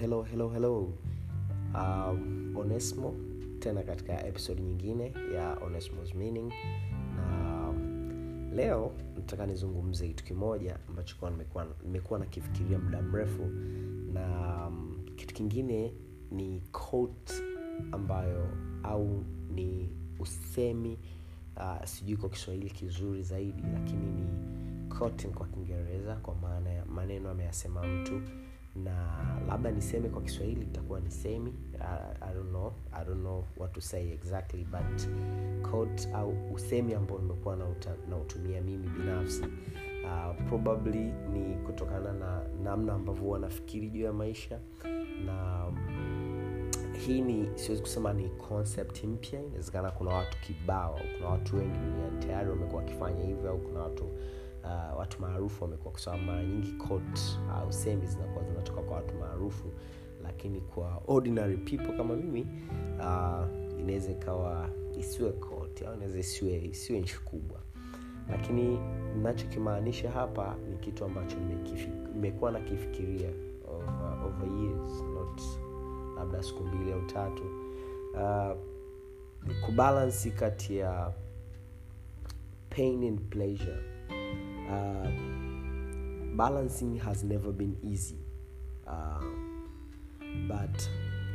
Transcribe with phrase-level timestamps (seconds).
[0.00, 0.92] hello hello hello.
[1.74, 3.14] Um, onesmo
[3.58, 6.52] tena katika episode nyingine ya onesmos meaning.
[7.16, 7.72] Na
[8.54, 11.32] leo nataka nizungumze kitu kimoja ambacho kuwa
[11.84, 13.42] nimekuwa, nakifikiria muda mrefu.
[14.12, 15.92] Na um, kitu kingine
[16.30, 17.34] ni quote
[17.92, 18.48] ambayo
[18.82, 19.24] au
[19.54, 19.90] ni
[20.20, 20.98] usemi
[21.56, 24.26] uh, sijui kwa kiswahili kizuri zaidi lakini ni
[24.98, 28.20] quote kwa kiingereza kwa maana ya maneno ameyasema mtu
[28.84, 29.16] na
[29.48, 33.72] labda niseme kwa kiswahili itakuwa ni semi I, I don't know I don't know what
[33.72, 35.08] to say exactly but
[35.70, 37.56] quote au usemi ambao nimekuwa
[38.08, 39.42] nautumia mimi binafsi
[40.04, 44.58] uh, probably ni kutokana na namna ambavyo wanafikiri juu ya maisha.
[45.26, 45.66] Na
[47.06, 52.18] hii ni siwezi kusema ni concept mpya inawezekana kuna watu kibao kuna watu wengi duniani
[52.26, 54.04] tayari wamekuwa wakifanya hivyo au kuna watu
[54.66, 57.22] uh, watu maarufu wamekuwa kwa sababu mara nyingi quote
[57.54, 59.72] au uh, semi zinakuwa zinatoka kwa watu maarufu
[60.22, 62.46] lakini kwa ordinary people kama mimi
[62.98, 67.60] uh, inaweza ikawa isiwe quote au inaweza isiwe isiwe nchi kubwa.
[68.30, 68.78] Lakini
[69.22, 71.36] nachokimaanisha hapa ni kitu ambacho
[72.14, 73.30] nimekuwa nakifikiria
[73.68, 75.42] over, over years not
[76.16, 77.42] labda siku mbili au tatu.
[78.14, 78.56] Uh,
[79.66, 81.12] kubalansi kati ya
[82.70, 83.95] pain and pleasure
[84.68, 85.10] uh,
[86.36, 88.16] balancing has never been easy.
[88.86, 89.20] Uh,
[90.48, 90.82] but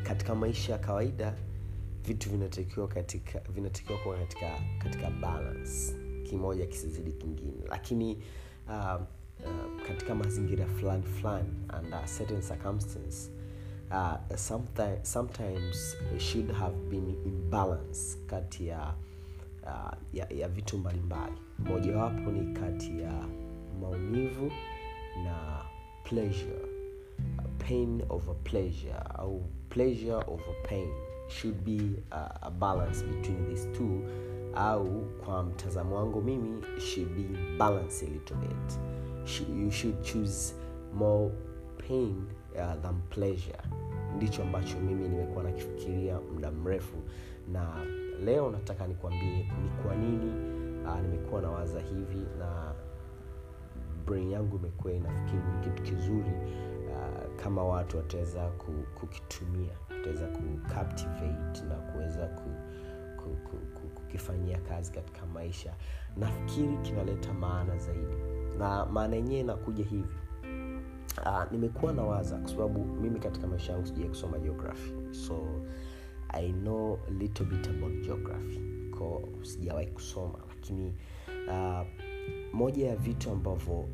[0.03, 1.35] katika maisha ya kawaida
[2.05, 4.47] vitu vinatakiwa katika vinatakiwa kuwa katika
[4.83, 5.95] katika balance.
[6.23, 7.63] Kimoja kisizidi kingine.
[7.69, 8.23] Lakini
[8.67, 9.01] uh,
[9.45, 13.31] uh, katika mazingira fulani fulani under certain circumstance
[13.91, 18.93] uh, sometimes, sometimes should have been imbalance kati ya, uh,
[20.13, 21.35] ya ya vitu mbalimbali.
[21.59, 23.13] Mojawapo ni kati ya
[23.81, 24.51] maumivu
[25.23, 25.61] na
[26.03, 26.59] pleasure.
[27.67, 30.87] Pain over pleasure au pleasure over pain
[31.27, 31.79] should be
[32.11, 34.01] a, a balance between these two
[34.55, 34.85] au
[35.25, 38.79] kwa mtazamo wangu mimi should be balance a little bit.
[39.63, 40.53] You should choose
[40.93, 41.31] more
[41.87, 43.59] pain uh, than pleasure
[44.21, 46.97] ndicho ambacho mimi nimekuwa nakifikiria muda mrefu.
[47.51, 47.85] Na
[48.25, 50.31] leo nataka nikwambie ni kwa nini
[50.85, 52.73] uh, nimekuwa nawaza hivi na
[54.05, 56.31] brain yangu imekuwa inafikiri ni kitu kizuri
[56.89, 58.47] uh, kama watu wataweza
[58.99, 62.49] kukitumia wataweza kucaptivate na kuweza ku,
[63.17, 65.73] ku, ku, ku, kukifanyia kazi katika maisha.
[66.17, 68.15] Nafikiri kinaleta maana zaidi.
[68.57, 70.15] Na maana yenyewe inakuja hivi
[71.17, 74.93] uh, nimekuwa na waza kwa sababu mimi katika maisha yangu sijai kusoma geography.
[75.11, 75.61] So
[76.29, 78.59] i know little bit about geography.
[78.97, 80.93] Ko sijawahi kusoma lakini
[81.47, 81.81] uh,
[82.53, 83.87] moja ya vitu ambavyo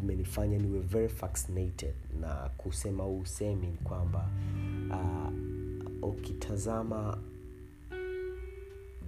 [0.00, 4.28] vimenifanya niwe very fascinated na kusema huu usemi ni kwamba
[4.90, 5.32] uh,
[6.08, 7.18] ukitazama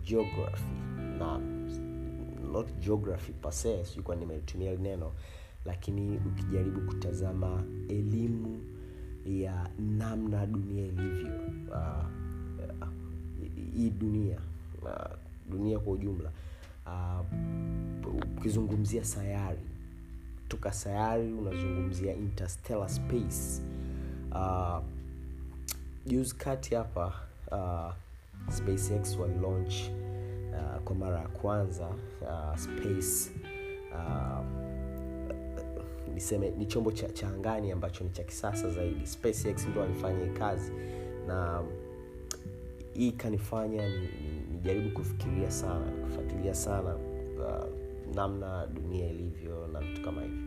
[0.04, 0.64] geography
[1.18, 1.38] na
[2.52, 5.12] not geography pase kwa nimelitumia neno
[5.64, 8.60] lakini ukijaribu kutazama elimu
[9.26, 11.32] ya namna dunia ilivyo
[11.70, 12.04] uh,
[13.76, 14.38] hii dunia
[14.82, 15.16] uh,
[15.50, 16.30] dunia kwa ujumla
[18.38, 19.60] ukizungumzia sayari
[20.48, 23.62] toka sayari unazungumzia interstellar space
[24.32, 24.80] uh,
[26.38, 27.12] kati hapa
[27.50, 27.92] uh,
[28.54, 29.74] spacex walilaunch
[30.52, 31.88] uh, kwa mara ya kwanza
[32.22, 33.30] uh, space
[33.92, 34.63] uh,
[36.14, 39.06] niseme ni chombo cha, cha angani ambacho ni cha kisasa zaidi.
[39.06, 40.72] Spacex ndo alifanya hii kazi
[41.26, 41.62] na
[42.92, 43.88] hii ikanifanya
[44.52, 47.66] nijaribu ni, ni kufikiria sana kufuatilia sana uh,
[48.14, 50.38] namna dunia ilivyo na vitu kama hivyo.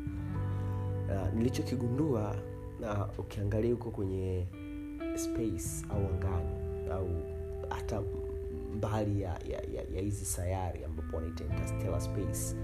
[1.09, 2.35] Uh, nilichokigundua
[2.79, 4.47] na ukiangalia huko kwenye
[5.15, 6.49] space au angani
[6.91, 7.09] au
[7.69, 8.01] hata
[8.75, 12.55] mbali ya ya, ya, ya hizi sayari ambapo wanaita interstellar space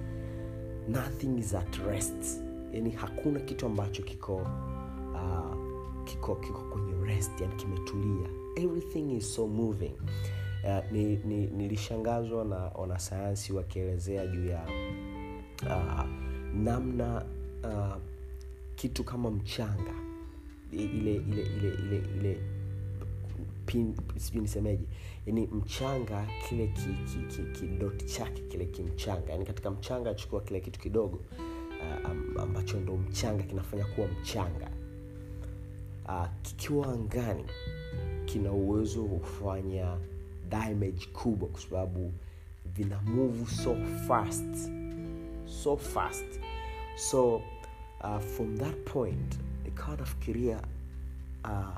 [0.87, 2.43] nothing is at rest
[2.73, 4.35] yani hakuna kitu ambacho kiko
[5.13, 5.55] uh,
[6.05, 8.29] kiko kiko kwenye rest yani kimetulia.
[8.55, 9.93] Everything is so moving.
[10.63, 14.65] Uh, ni, ni, nilishangazwa na wanasayansi wakielezea juu ya
[15.63, 16.05] uh,
[16.53, 17.25] namna
[17.63, 17.95] uh,
[18.75, 19.93] kitu kama mchanga.
[20.71, 22.37] Ile ile ile ile ile
[24.17, 24.83] sijui nisemeje.
[25.25, 29.31] Yani mchanga kile kidoti ki, ki, ki chake kile kimchanga.
[29.31, 31.19] Yani katika mchanga achukua kile kitu kidogo
[32.35, 34.69] uh, ambacho ndo mchanga kinafanya kuwa mchanga.
[36.05, 37.45] Uh, kikiwa angani
[38.25, 39.97] kina uwezo wa kufanya
[40.49, 42.13] damage kubwa kwa sababu
[42.65, 43.75] vina move so
[44.07, 44.69] fast.
[45.45, 46.25] So fast.
[46.95, 47.35] So
[48.01, 50.61] uh, from that point nikawa nafikiria
[51.43, 51.77] uh,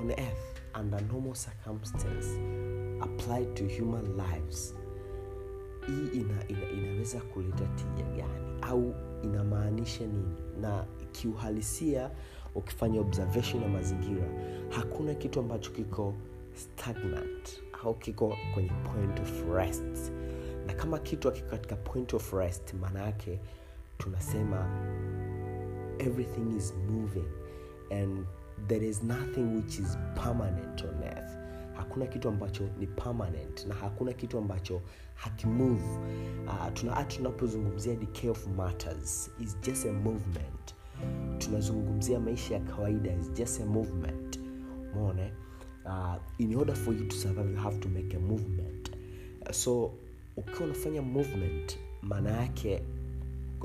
[0.00, 2.26] on earth under normal circumstance
[3.00, 4.74] applied to human lives
[5.86, 8.58] hii ina, ina, inaweza kuleta tija gani?
[8.62, 10.34] Au inamaanisha nini?
[10.60, 12.10] Na kiuhalisia
[12.54, 14.24] ukifanya observation ya mazingira
[14.68, 16.14] hakuna kitu ambacho kiko
[16.54, 20.12] stagnant au kiko kwenye point of rest.
[20.66, 23.40] Na kama kitu akiko katika point of rest maana yake
[23.98, 24.68] tunasema
[25.98, 27.28] everything is moving
[27.90, 28.24] and
[28.68, 31.29] there is nothing which is permanent on earth
[31.80, 34.80] hakuna kitu ambacho ni permanent na hakuna kitu ambacho
[35.14, 35.84] hakimove
[36.46, 37.96] uh, tuna, tunapozungumzia
[38.56, 40.74] matters is just a movement.
[41.38, 44.40] Tunazungumzia maisha ya kawaida is just a movement.
[44.94, 45.32] Mone
[45.86, 48.90] uh, in order for you to survive you have to make a movement.
[49.52, 49.92] So
[50.36, 52.82] ukiwa unafanya movement maana yake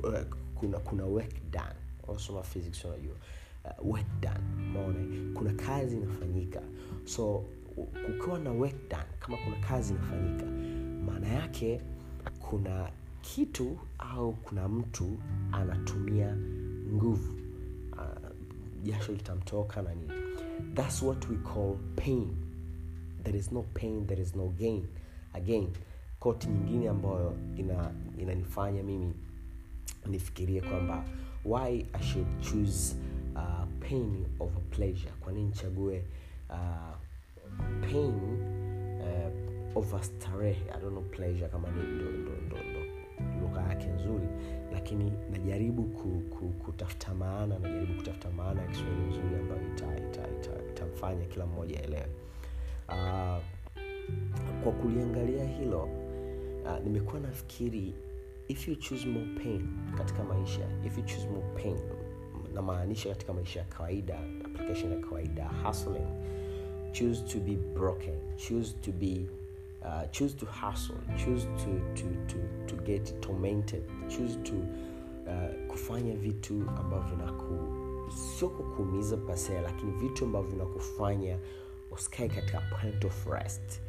[0.04, 0.20] uh,
[0.56, 1.76] kuna kuna work done.
[2.08, 3.16] Unasoma physics unajua.
[3.66, 4.40] Uh, work done.
[4.74, 6.62] Maone kuna kazi inafanyika.
[7.06, 7.44] So
[7.76, 10.46] kukiwa na work done kama kuna kazi inafanyika
[11.06, 11.82] maana yake
[12.40, 12.90] kuna
[13.22, 15.18] kitu au kuna mtu
[15.52, 16.38] anatumia
[16.94, 17.34] nguvu.
[17.94, 18.32] Uh,
[18.84, 20.14] jasho litamtoka na nini.
[20.74, 22.36] Thats what we call pain.
[23.24, 24.88] There is no pain there is no gain.
[25.34, 25.68] Again
[26.20, 29.14] koti nyingine ambayo ina inanifanya mimi
[30.06, 31.06] nifikirie kwamba
[31.46, 32.96] why i should choose
[33.36, 35.12] uh, pain over pleasure.
[35.20, 36.04] Kwa nini nichague
[36.50, 36.96] uh,
[37.82, 38.14] pain
[39.02, 41.82] uh, over starehe i don't know pleasure kama ni
[43.42, 44.28] lugha yake nzuri
[44.74, 50.22] lakini najaribu ku, ku, kutafuta maana najaribu kutafuta maana ya kiswahili nzuri ambayo itamfanya ita,
[50.72, 52.08] ita, ita, kila mmoja elewe
[52.90, 53.38] uh,
[54.64, 55.84] kwa kuliangalia hilo
[56.64, 57.94] uh, nimekuwa nafikiri
[58.48, 59.68] if you choose more pain
[59.98, 61.80] katika maisha if you more pain
[62.54, 66.08] namaanisha katika maisha ya kawaida application ya kawaida hustling
[67.00, 69.28] choose to be broken choose to be
[69.86, 72.38] uh, choose to hustle choose to, to, to,
[72.68, 74.54] to get tormented choose to
[75.28, 81.38] uh, kufanya vitu ambavyo vinaku sio kukuumiza pasea, lakini vitu ambavyo vinakufanya
[81.92, 83.82] usikae katika point of rest.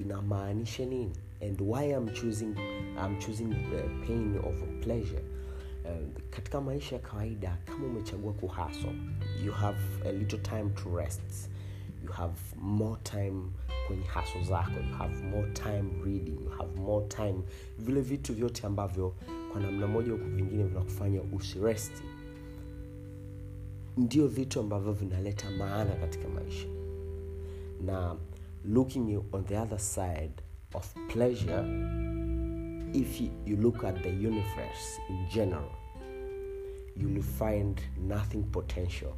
[0.00, 1.12] Inamaanisha nini?
[1.42, 2.54] And why I'm choosing,
[3.04, 5.22] I'm choosing uh, pain over pleasure?
[5.84, 5.90] Uh,
[6.30, 8.88] katika maisha ya kawaida kama umechagua kuhaso
[9.44, 11.48] you have a little time to rest
[12.04, 13.42] you have more time
[13.86, 17.42] kwenye haso zako you have more time reading you have more time
[17.78, 19.14] vile vitu vyote ambavyo
[19.52, 22.02] kwa namna moja huku vingine vinakufanya usiresti
[23.96, 26.66] ndio vitu ambavyo vinaleta maana katika maisha.
[27.84, 28.16] Na
[28.64, 30.32] looking on the other side
[30.74, 31.64] of pleasure
[32.92, 35.70] if you, look at the universe in general
[36.96, 39.12] you will find nothing potential.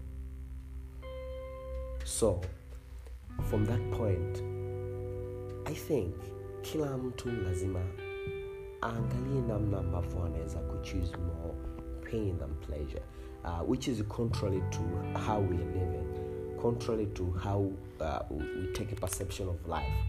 [2.05, 2.41] So
[3.43, 4.43] from that point
[5.65, 6.15] i think
[6.63, 7.81] kila mtu lazima
[8.83, 11.55] aangalie namna ambavyo anaweza kuchoose more
[12.11, 13.03] pain than pleasure
[13.45, 14.81] uh, which is contrary to
[15.27, 15.75] how we are
[16.65, 17.61] contrary to how
[18.01, 20.05] uh, we take a perception of life.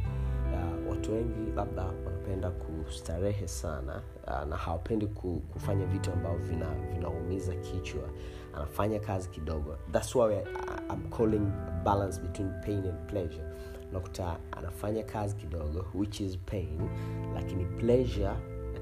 [0.54, 5.08] Uh, watu wengi labda wanapenda kustarehe sana uh, na hawapendi
[5.54, 6.46] kufanya vitu ambavyo
[6.94, 8.04] vinaumiza vina kichwa.
[8.56, 9.78] Anafanya kazi kidogo.
[9.92, 10.36] Thats why
[10.90, 11.52] I'm calling
[11.86, 13.46] balance between pain and pleasure.
[13.94, 16.80] Nakuta anafanya kazi kidogo which is pain
[17.34, 18.36] lakini pleasure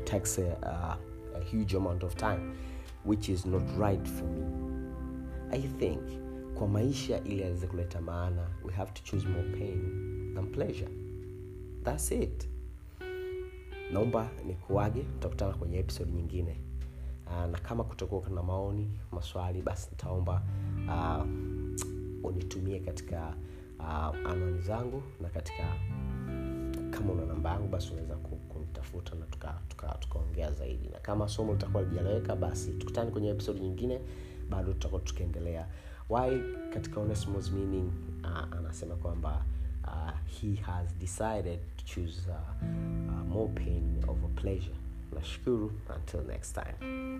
[0.05, 0.97] takes a, a,
[1.35, 2.53] a huge amount of time
[3.05, 4.43] which is not right for me.
[5.51, 5.99] I think
[6.55, 9.81] kwa maisha ili aweze kuleta maana we have to choose more pain
[10.35, 10.89] than pleasure.
[11.83, 12.49] Thats it.
[13.91, 16.61] Naomba nikuage tutakutana kwenye episode nyingine.
[17.27, 20.41] Uh, na kama kutokuwa na maoni maswali basi nitaomba
[20.87, 21.25] uh,
[22.23, 23.33] unitumie katika
[23.79, 25.63] uh, anwani zangu na katika
[26.91, 28.15] kama una namba yangu basi unaweza
[28.49, 30.89] kunitafuta na tukaongea tuka, tuka zaidi.
[30.89, 33.99] Na kama somo litakuwa lijaleweka basi tukutane kwenye episode nyingine
[34.49, 35.67] bado tutakuwa tukiendelea.
[36.09, 36.39] Why
[36.73, 37.91] katika Onesimos meaning
[38.23, 39.45] uh, anasema kwamba
[39.83, 40.11] uh,
[40.41, 42.35] he has decided to choose uh,
[42.67, 44.75] uh, more pain over pleasure.
[45.15, 47.19] Nashukuru until next time